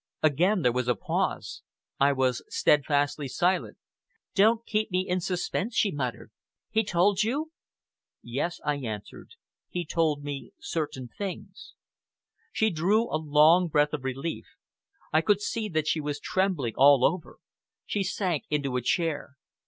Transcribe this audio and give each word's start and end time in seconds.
Again 0.23 0.63
there 0.63 0.71
was 0.71 0.87
a 0.87 0.95
pause. 0.95 1.61
I 1.99 2.11
was 2.11 2.41
steadfastly 2.49 3.27
silent. 3.27 3.77
"Don't 4.33 4.65
keep 4.65 4.89
me 4.89 5.07
in 5.07 5.21
suspense," 5.21 5.75
she 5.75 5.91
muttered. 5.91 6.31
"He 6.71 6.83
told 6.83 7.21
you?" 7.21 7.51
"Yes!" 8.23 8.59
I 8.65 8.77
answered, 8.77 9.35
"he 9.69 9.85
told 9.85 10.23
me 10.23 10.53
certain 10.59 11.07
things." 11.15 11.75
She 12.51 12.71
drew 12.71 13.11
a 13.13 13.17
long 13.21 13.67
breath 13.67 13.93
of 13.93 14.03
relief. 14.03 14.47
I 15.13 15.21
could 15.21 15.39
see 15.39 15.69
that 15.69 15.85
she 15.85 16.01
was 16.01 16.19
trembling 16.19 16.73
all 16.77 17.05
over. 17.05 17.37
She 17.85 18.01
sank 18.03 18.45
into 18.49 18.77
a 18.77 18.81
chair. 18.81 19.37